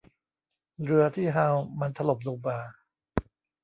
[0.83, 2.59] เรือที่ฮัลล์มันถล่มลงมา